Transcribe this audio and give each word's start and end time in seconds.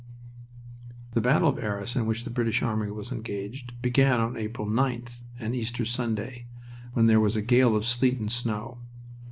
The 1.11 1.21
battle 1.21 1.47
of 1.47 1.59
Arras, 1.59 1.95
in 1.95 2.07
which 2.07 2.23
the 2.23 2.31
British 2.31 2.63
army 2.63 2.89
was 2.89 3.11
engaged, 3.11 3.79
began 3.83 4.19
on 4.19 4.35
April 4.35 4.65
9th, 4.67 5.21
an 5.37 5.53
Easter 5.53 5.85
Sunday, 5.85 6.47
when 6.93 7.05
there 7.05 7.19
was 7.19 7.35
a 7.35 7.41
gale 7.43 7.75
of 7.75 7.85
sleet 7.85 8.17
and 8.19 8.31
snow. 8.31 8.79